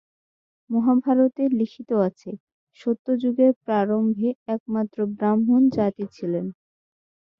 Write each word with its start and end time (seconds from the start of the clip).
মহাভারতে 0.69 1.43
লিখিত 1.59 1.89
আছে 2.07 2.31
সত্যযুগের 2.79 3.51
প্রারম্ভে 3.63 4.29
একমাত্র 4.55 4.97
ব্রাহ্মণ 5.13 5.61
জাতি 5.77 6.05
ছিলেন। 6.15 6.45